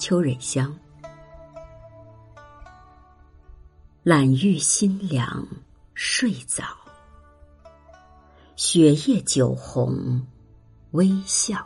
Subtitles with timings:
[0.00, 0.74] 秋蕊香。
[4.02, 5.46] 懒欲心凉
[5.92, 6.64] 睡早，
[8.56, 10.26] 雪夜酒红
[10.92, 11.64] 微笑。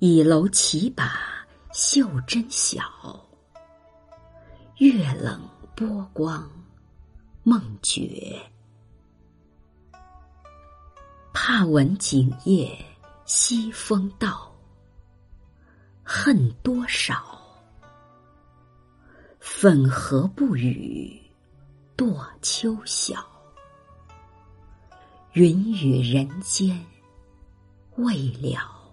[0.00, 1.20] 倚楼起把
[1.72, 2.82] 袖珍小，
[4.78, 5.40] 月冷
[5.76, 6.50] 波光
[7.44, 8.36] 梦觉。
[11.32, 12.76] 怕闻景夜
[13.24, 14.49] 西风到，
[16.12, 17.40] 恨多少。
[19.38, 21.16] 粉荷不语，
[21.96, 23.24] 堕秋晓。
[25.34, 26.84] 云雨人间
[27.94, 28.92] 未了。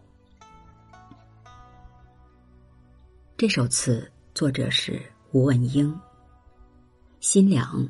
[3.36, 6.00] 这首词作者是吴文英。
[7.20, 7.90] 心凉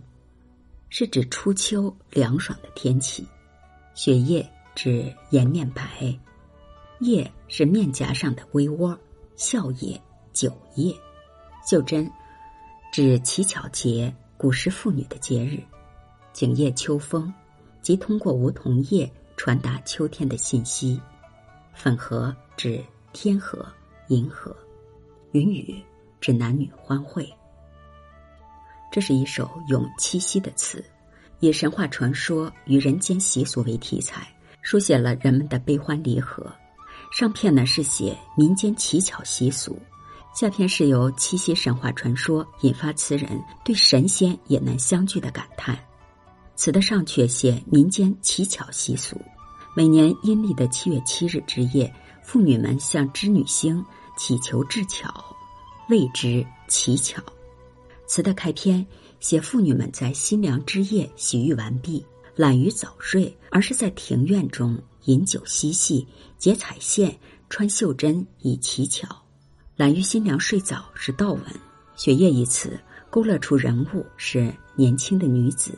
[0.87, 3.27] 是指初秋凉爽的天气，
[3.93, 6.17] 雪夜指颜面白，
[7.01, 8.97] 夜是面颊上的微窝，
[9.37, 9.95] 笑靥、
[10.33, 10.95] 酒靥，
[11.63, 12.11] 袖珍。
[12.91, 15.61] 指乞巧节，古时妇女的节日。
[16.33, 17.31] 景夜秋风，
[17.79, 20.99] 即通过梧桐叶传达秋天的信息。
[21.71, 23.63] 粉荷指天河、
[24.07, 24.55] 银河。
[25.33, 25.83] 云雨
[26.19, 27.31] 指男女欢会。
[28.91, 30.83] 这是一首咏七夕的词，
[31.41, 34.27] 以神话传说与人间习俗为题材，
[34.63, 36.51] 书写了人们的悲欢离合。
[37.11, 39.79] 上片呢是写民间乞巧习俗。
[40.35, 45.77] 下篇是由七夕神话传说引发词人对神仙也能相聚的感叹。
[46.55, 49.19] 词的上阙写民间乞巧习俗，
[49.75, 51.91] 每年阴历的七月七日之夜，
[52.23, 53.83] 妇女们向织女星
[54.15, 55.11] 祈求智巧，
[55.89, 57.21] 谓之乞巧。
[58.05, 58.85] 词的开篇
[59.19, 66.05] 写妇女们在新凉之夜洗浴完毕，懒于早睡，而是在庭院中饮酒嬉戏，
[66.37, 67.17] 结彩线，
[67.49, 69.07] 穿袖珍以乞巧。
[69.77, 71.43] 懒于新娘睡早是道文，
[71.95, 72.77] 雪夜一词
[73.09, 75.71] 勾勒出人物是年轻的女子，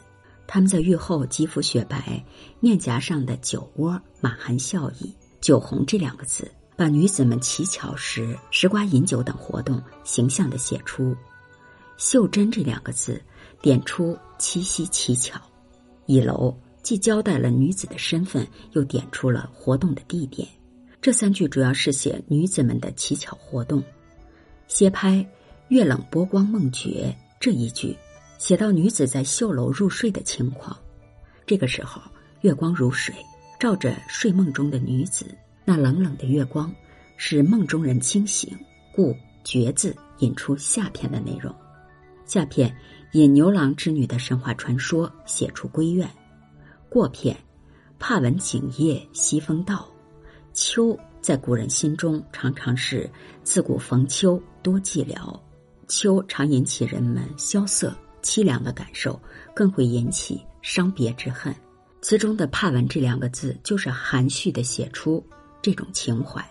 [0.48, 2.26] 她们在浴后肌肤雪白，
[2.60, 5.14] 面颊上的酒窝满含笑意。
[5.40, 11.16] 酒红这两个字，把女子们乞巧时食瓜饮酒等活动形象的写出。
[11.98, 13.22] 袖珍这两个字，
[13.62, 15.40] 点出七夕乞巧。
[16.08, 16.58] 倚楼
[16.90, 20.50] 既交代了女子的身份，又点出了活动的地点。
[21.00, 23.84] 这三句主要是写女子们的乞巧活动。
[24.68, 25.24] 歇拍
[25.70, 27.96] “月冷波光梦觉”这一句，
[28.40, 30.76] 写到女子在绣楼入睡的情况。
[31.46, 32.02] 这个时候，
[32.42, 33.14] 月光如水，
[33.60, 35.28] 照着睡梦中的女子。
[35.64, 36.74] 那冷冷的月光
[37.18, 38.52] 使梦中人清醒，
[38.96, 41.54] 故“觉”字引出下片的内容。
[42.26, 42.76] 下片
[43.12, 46.10] 引牛郎织女的神话传说写出闺怨。
[46.90, 47.38] 过片
[48.00, 49.88] 怕闻景夜西风到。
[50.54, 53.10] 秋在古人心中常常是
[53.44, 55.40] 自古逢秋多寂寥，
[55.88, 59.20] 秋常引起人们萧瑟凄凉的感受，
[59.54, 61.56] 更会引起伤别之恨。
[62.02, 65.24] 词中的“怕闻”这两个字，就是含蓄的写出
[65.62, 66.44] 这种情怀。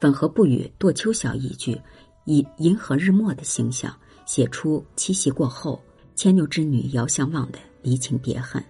[0.00, 1.80] 粉荷不语堕秋晓一句，
[2.24, 3.96] 以银河日没的形象
[4.26, 5.82] 写出七夕过后
[6.14, 8.62] 牵牛织女遥相望的离情别恨。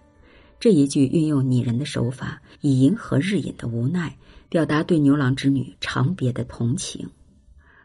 [0.60, 4.16] 这一句运用拟人的手法，以银河日隐的无奈。
[4.50, 7.06] 表达对牛郎织女长别的同情，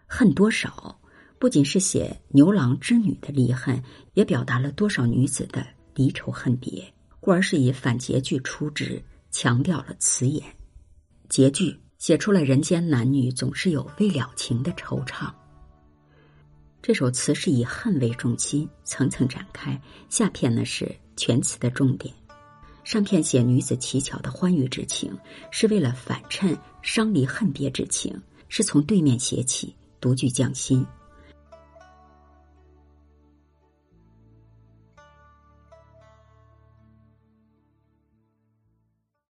[0.07, 0.97] 恨多少，
[1.37, 6.81] 不仅是写牛郎织女的离恨，也表达了多少女子的离愁恨别，
[7.19, 10.41] 故而是以反结句出之，强调了词眼。
[11.27, 15.29] 结句写出了人间男女总是有未了情的惆怅。
[16.81, 19.77] 这首词是以恨为中心，层层展开。
[20.07, 22.15] 下片呢是全词的重点。
[22.83, 25.11] 上片写女子乞巧的欢愉之情，
[25.51, 28.15] 是为了反衬伤离恨别之情，
[28.49, 30.85] 是从对面写起，独具匠心。